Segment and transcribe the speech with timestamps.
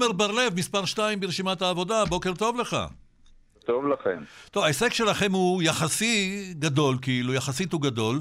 [0.00, 2.76] עומר בר-לב, מספר 2 ברשימת העבודה, בוקר טוב לך.
[3.66, 4.22] טוב לכם.
[4.50, 8.20] טוב, ההישג שלכם הוא יחסי גדול, כאילו, יחסית הוא גדול.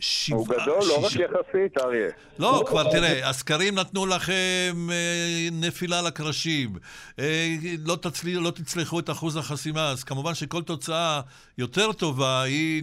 [0.00, 2.10] שבע, הוא גדול, לא רק יחסית, אריה.
[2.38, 6.76] לא, כבר תראה, הסקרים נתנו לכם אה, נפילה לקרשים.
[7.18, 7.56] אה,
[7.86, 8.28] לא, תצל...
[8.28, 11.20] לא תצלחו את אחוז החסימה, אז כמובן שכל תוצאה
[11.58, 12.82] יותר טובה היא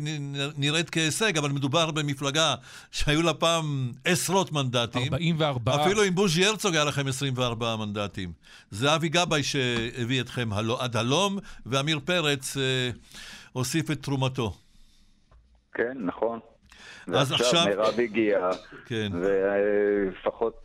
[0.57, 2.55] נראית כהישג, אבל מדובר במפלגה
[2.91, 5.13] שהיו לה פעם עשרות מנדטים.
[5.13, 5.83] 44.
[5.83, 8.31] אפילו עם בוז'י הרצוג היה לכם 24 מנדטים.
[8.71, 12.89] זה אבי גבאי שהביא אתכם עד הלום, ועמיר פרץ אה,
[13.53, 14.53] הוסיף את תרומתו.
[15.73, 16.39] כן, נכון.
[17.13, 17.65] אז עכשיו...
[17.67, 18.49] מירב הגיעה,
[18.85, 19.09] כן.
[19.13, 20.59] ולפחות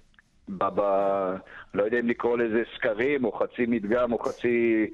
[0.48, 0.64] ב...
[0.74, 0.80] ב...
[1.74, 4.86] לא יודע אם לקרוא לזה סקרים, או חצי מדגם, או חצי,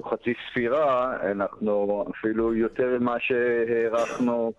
[0.00, 4.52] או חצי ספירה, אנחנו אפילו יותר ממה שהערכנו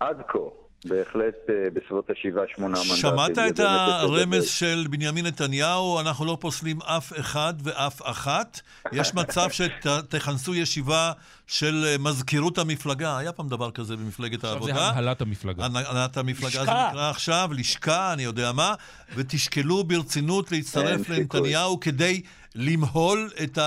[0.00, 0.63] עד כה.
[0.84, 2.96] בהחלט אה, בסביבות השבעה, שמונה מנדטים.
[2.96, 8.60] שמעת את הרמז של בנימין נתניהו, אנחנו לא פוסלים אף אחד ואף אחת?
[8.92, 11.12] יש מצב שתכנסו ישיבה
[11.46, 14.72] של אה, מזכירות המפלגה, היה פעם דבר כזה במפלגת העבודה.
[14.72, 15.64] עכשיו זה הנהלת המפלגה.
[15.64, 18.74] הנהלת המפלגה זה נקרא עכשיו, לשכה, אני יודע מה,
[19.14, 22.22] ותשקלו ברצינות להצטרף לנתניהו כדי
[22.54, 23.58] למהול את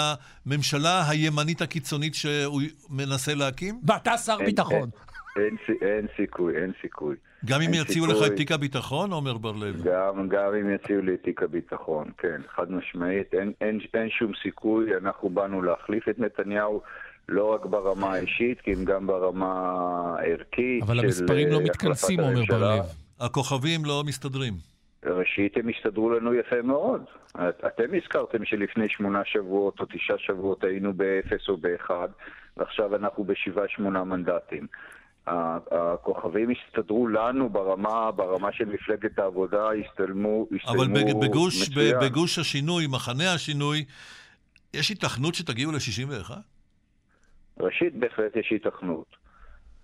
[0.46, 3.82] הממשלה הימנית הקיצונית שהוא מנסה להקים?
[3.88, 4.90] ואתה שר ביטחון.
[5.38, 7.16] אין, אין סיכוי, אין סיכוי.
[7.46, 9.84] גם אם יציעו לך את תיק הביטחון, עומר בר-לב?
[9.84, 13.34] גם, גם אם יציעו לי את תיק הביטחון, כן, חד משמעית.
[13.34, 16.82] אין, אין, אין שום סיכוי, אנחנו באנו להחליף את נתניהו.
[17.30, 19.74] לא רק ברמה האישית, כי אם גם ברמה
[20.20, 20.84] הערכית.
[20.84, 22.84] אבל המספרים לא מתכנסים, עומר בר-לב.
[23.20, 24.54] הכוכבים לא מסתדרים.
[25.06, 27.04] ראשית, הם הסתדרו לנו יפה מאוד.
[27.36, 32.08] את, אתם הזכרתם שלפני שמונה שבועות או תשעה שבועות היינו באפס או באחד,
[32.58, 34.68] ועכשיו אנחנו בשבעה שמונה מנדטים.
[35.28, 42.00] הכוכבים הסתדרו לנו ברמה, ברמה של מפלגת העבודה, הסתלמו, הסתלמו אבל בגוש, מצוין.
[42.02, 43.86] בגוש השינוי, מחנה השינוי,
[44.74, 46.32] יש היתכנות שתגיעו ל-61?
[47.60, 49.16] ראשית, בהחלט יש היתכנות.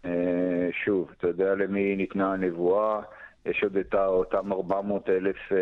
[0.06, 3.02] אה, שוב, אתה יודע למי ניתנה הנבואה,
[3.46, 5.58] יש עוד את אותם 400 אלף אה,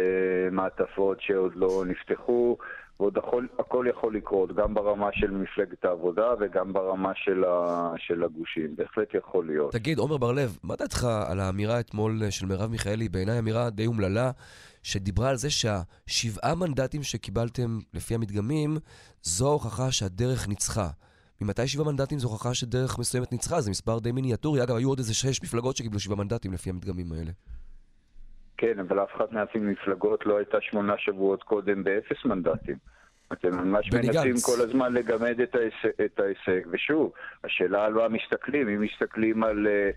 [0.52, 2.58] מעטפות שעוד לא נפתחו.
[3.02, 8.24] ועוד הכל, הכל יכול לקרות, גם ברמה של מפלגת העבודה וגם ברמה של, ה, של
[8.24, 8.76] הגושים.
[8.76, 9.72] בהחלט יכול להיות.
[9.72, 14.32] תגיד, עומר בר-לב, מה דעתך על האמירה אתמול של מרב מיכאלי, בעיניי אמירה די אומללה,
[14.84, 18.78] שדיברה על זה שהשבעה מנדטים שקיבלתם לפי המדגמים,
[19.22, 20.88] זו ההוכחה שהדרך ניצחה.
[21.42, 23.62] ממתי שבעה מנדטים זו הוכחה שדרך מסוימת ניצחה?
[23.62, 24.64] זה מספר די מיניאטורי.
[24.64, 27.32] אגב, היו עוד איזה שש מפלגות שקיבלו שבעה מנדטים לפי המדגמים האלה.
[28.62, 32.76] כן, אבל אף אחת מהמפלגות לא הייתה שמונה שבועות קודם באפס מנדטים.
[33.34, 36.68] אתם ממש מנסים כל הזמן לגמד את ההישג, את ההישג.
[36.72, 37.12] ושוב,
[37.44, 38.70] השאלה על מה מסתכלים.
[38.70, 39.90] אם מסתכלים על, אה,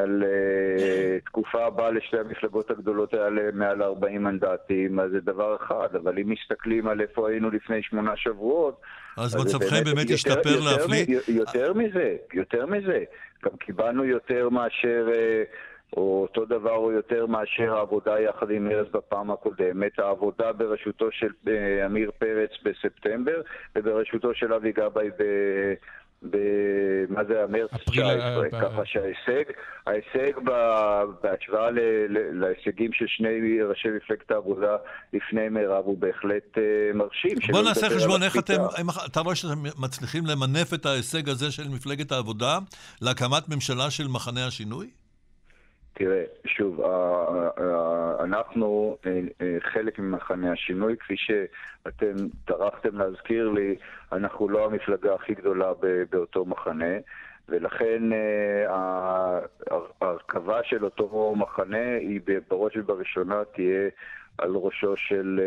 [0.00, 5.96] על uh, תקופה הבאה לשתי המפלגות הגדולות האלה מעל 40 מנדטים, אז זה דבר אחד.
[6.02, 8.80] אבל אם מסתכלים על איפה היינו לפני שמונה שבועות...
[9.16, 11.04] אז, אז מצבכם באמת השתפר להפליא?
[11.08, 13.04] יותר, יותר מזה, יותר מזה.
[13.44, 15.08] גם קיבלנו יותר מאשר...
[15.08, 19.98] Uh, או אותו דבר או יותר מאשר העבודה יחד עם מרצ בפעם הקודמת.
[19.98, 23.40] העבודה בראשותו של אה, עמיר פרץ בספטמבר
[23.76, 25.22] ובראשותו של אבי גבאי ב...
[26.30, 26.36] ב...
[27.08, 29.44] מה זה, המרץ 19, אה, ככה שההישג,
[29.86, 30.38] ההישג
[31.22, 31.78] בהשוואה ל...
[32.32, 34.76] להישגים של שני ראשי מפלגת העבודה
[35.12, 37.36] לפני מירב הוא בהחלט uh, מרשים.
[37.52, 38.54] בוא נעשה חשבון איך אתם,
[39.06, 42.58] אתה רואה שאתם מצליחים למנף את ההישג הזה של מפלגת העבודה
[43.02, 44.99] להקמת ממשלה של מחנה השינוי?
[45.92, 46.80] תראה, שוב,
[48.20, 52.14] אנחנו אה, אה, חלק ממחנה השינוי, כפי שאתם
[52.44, 53.76] טרחתם להזכיר לי,
[54.12, 55.72] אנחנו לא המפלגה הכי גדולה
[56.10, 56.94] באותו מחנה,
[57.48, 59.40] ולכן אה,
[60.02, 63.88] ההרכבה של אותו מחנה היא בראש ובראשונה תהיה
[64.38, 65.40] על ראשו של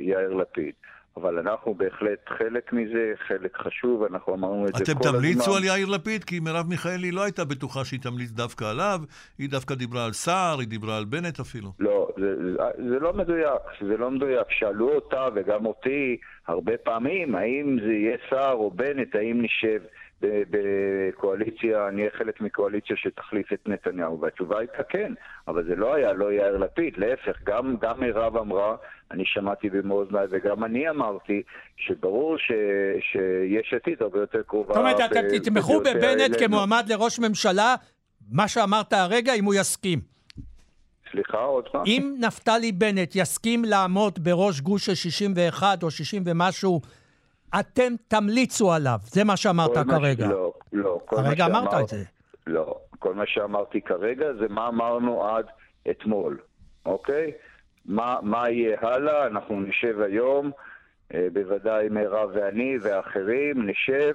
[0.00, 0.74] יאיר לפיד.
[1.20, 5.10] אבל אנחנו בהחלט חלק מזה, חלק חשוב, אנחנו אמרנו את זה כל הזמן.
[5.10, 6.24] אתם תמליצו על יאיר לפיד?
[6.24, 9.00] כי מרב מיכאלי לא הייתה בטוחה שהיא תמליץ דווקא עליו,
[9.38, 11.72] היא דווקא דיברה על סער, היא דיברה על בנט אפילו.
[11.78, 12.34] לא, זה,
[12.76, 14.46] זה לא מדויק, זה לא מדויק.
[14.50, 16.16] שאלו אותה וגם אותי
[16.46, 19.80] הרבה פעמים, האם זה יהיה סער או בנט, האם נשב
[20.22, 25.12] בקואליציה, נהיה חלק מקואליציה שתחליף את נתניהו, והתשובה הייתה כן,
[25.48, 28.76] אבל זה לא היה לא יאיר לפיד, להפך, גם, גם מירב אמרה,
[29.10, 31.42] אני שמעתי במו אוזניי וגם אני אמרתי,
[31.76, 32.52] שברור ש,
[33.00, 34.74] שיש עתיד הרבה יותר קרובה...
[34.74, 37.74] זאת אומרת, אתם תתמכו בבנט כמועמד לראש ממשלה,
[38.32, 40.00] מה שאמרת הרגע, אם הוא יסכים.
[41.10, 41.82] סליחה, עוד פעם?
[41.86, 46.80] אם נפתלי בנט יסכים לעמוד בראש גוש ה-61 או 60 ומשהו
[47.60, 50.26] אתם תמליצו עליו, זה מה שאמרת כרגע.
[50.26, 50.30] ש...
[50.30, 51.00] לא, לא.
[51.12, 52.04] הרגע אמרת את זה.
[52.46, 55.46] לא, כל מה שאמרתי כרגע זה מה אמרנו עד
[55.90, 56.38] אתמול,
[56.86, 57.32] אוקיי?
[57.84, 59.26] מה, מה יהיה הלאה?
[59.26, 60.50] אנחנו נשב היום
[61.14, 64.12] אה, בוודאי מירב ואני ואחרים, נשב,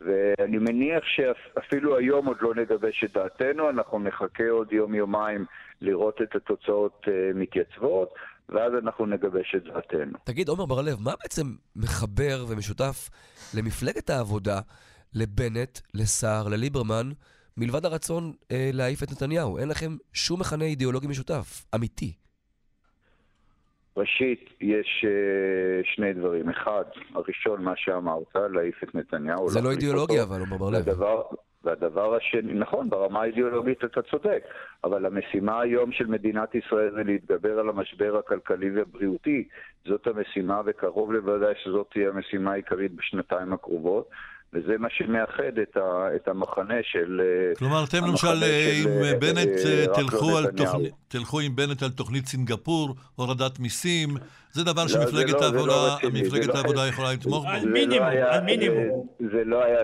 [0.00, 5.44] ואני מניח שאפילו היום עוד לא נגבש את דעתנו, אנחנו נחכה עוד יום-יומיים
[5.80, 8.14] לראות את התוצאות אה, מתייצבות,
[8.48, 10.18] ואז אנחנו נגבש את דעתנו.
[10.24, 13.10] תגיד, עומר בר-לב, מה בעצם מחבר ומשותף
[13.54, 14.60] למפלגת העבודה,
[15.14, 17.10] לבנט, לסער, לליברמן,
[17.56, 19.58] מלבד הרצון אה, להעיף את נתניהו?
[19.58, 22.12] אין לכם שום מכנה אידיאולוגי משותף, אמיתי.
[23.96, 26.48] ראשית, יש uh, שני דברים.
[26.48, 26.84] אחד,
[27.14, 29.48] הראשון, מה שאמרת, להעיף את נתניהו.
[29.48, 30.84] זה לא אידיאולוגיה, אבל, עומר בר-לב.
[31.64, 34.44] והדבר השני, נכון, ברמה האידיאולוגית אתה צודק,
[34.84, 39.48] אבל המשימה היום של מדינת ישראל זה להתגבר על המשבר הכלכלי והבריאותי.
[39.88, 44.08] זאת המשימה, וקרוב לוודאי שזאת תהיה המשימה העיקרית בשנתיים הקרובות.
[44.54, 47.20] וזה מה שמאחד את, ה, את המחנה של...
[47.24, 48.26] אה, כלומר, אתם למשל
[48.82, 49.48] עם אה, בנט
[49.94, 50.78] תלכו, על תוכנ...
[51.08, 54.08] תלכו עם בנט על תוכנית סינגפור, הורדת מיסים,
[54.50, 57.50] זה דבר לא, שמפלגת לא, העבודה, לא המפלגת לא העבודה יכולה לתמוך בו.
[57.50, 59.06] על מינימום, על מינימום.
[59.32, 59.80] זה לא היה,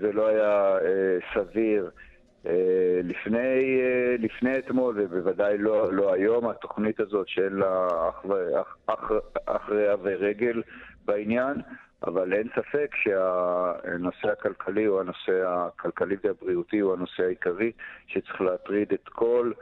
[0.00, 0.76] זה לא היה
[1.34, 1.90] סביר.
[3.04, 3.80] לפני,
[4.18, 7.88] לפני אתמול, ובוודאי לא, לא היום, התוכנית הזאת שאין לה
[8.86, 10.62] אח ורע ורגל
[11.04, 11.54] בעניין,
[12.02, 17.72] אבל אין ספק שהנושא הכלכלי הוא הנושא הכלכלי והבריאותי הוא הנושא העיקרי
[18.06, 19.52] שצריך להטריד את כל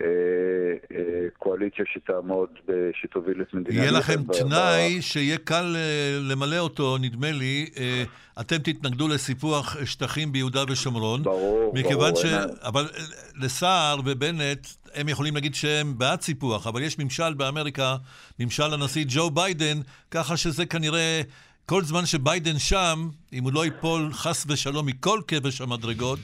[0.00, 0.06] אה,
[0.96, 2.48] אה, קואליציה שתעמוד,
[2.92, 3.82] שתוביל את מדינת ישראל.
[3.82, 7.70] יהיה לכם תנאי שיהיה קל אה, למלא אותו, נדמה לי.
[8.40, 11.22] אתם תתנגדו לסיפוח שטחים ביהודה ושומרון.
[11.22, 12.16] ברור, ברור.
[12.16, 12.24] ש...
[12.62, 12.88] אבל
[13.40, 17.96] לסער ובנט, הם יכולים להגיד שהם בעד סיפוח, אבל יש ממשל באמריקה,
[18.38, 19.80] ממשל הנשיא ג'ו ביידן,
[20.10, 21.22] ככה שזה כנראה...
[21.68, 22.96] כל זמן שביידן שם,
[23.32, 26.18] אם הוא לא ייפול חס ושלום מכל כבש המדרגות,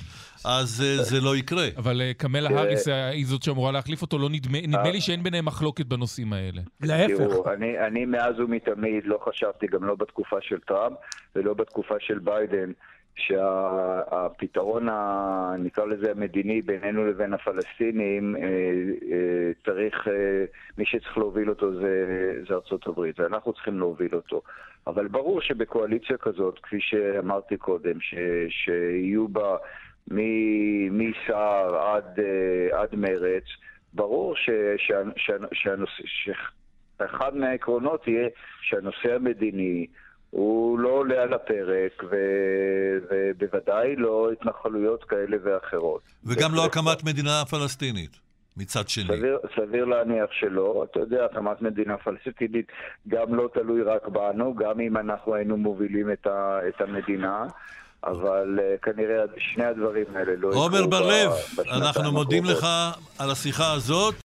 [0.45, 1.67] אז uh, זה לא יקרה.
[1.77, 5.45] אבל uh, קמלה האריס היא זאת שאמורה להחליף אותו, לא נדמה, נדמה לי שאין ביניהם
[5.45, 6.63] מחלוקת בנושאים האלה.
[6.83, 7.17] להפך.
[7.17, 10.97] תראו, אני, אני מאז ומתמיד לא חשבתי, גם לא בתקופה של טראמפ
[11.37, 12.73] ולא בתקופה של ביידן,
[13.17, 18.43] שהפתרון, שה, נקרא לזה המדיני, בינינו לבין הפלסטינים, אה,
[19.13, 20.45] אה, צריך, אה,
[20.79, 22.05] מי שצריך להוביל אותו זה,
[22.49, 24.43] זה ארצות הברית, ואנחנו צריכים להוביל אותו.
[24.87, 28.15] אבל ברור שבקואליציה כזאת, כפי שאמרתי קודם, ש,
[28.49, 29.57] שיהיו בה
[30.91, 32.19] מסער עד,
[32.73, 33.45] עד מרץ,
[33.93, 38.29] ברור ש, ש, ש, שהנושא, שאחד מהעקרונות יהיה
[38.63, 39.87] שהנושא המדיני
[40.31, 42.17] הוא לא עולה על הפרק, ו...
[43.11, 46.03] ובוודאי לא התנחלויות כאלה ואחרות.
[46.25, 48.17] וגם לא הקמת מדינה פלסטינית.
[48.57, 49.05] מצד שני.
[49.05, 50.87] סביר, סביר להניח שלא.
[50.91, 52.67] אתה יודע, הקמת מדינה פלסטינית
[53.09, 57.47] גם לא תלוי רק בנו, גם אם אנחנו היינו מובילים את, ה, את המדינה.
[58.07, 61.31] אבל uh, כנראה שני הדברים האלה לא יקרו עומר בר-לב,
[61.73, 62.67] אנחנו מודים לך
[63.19, 64.15] על השיחה הזאת.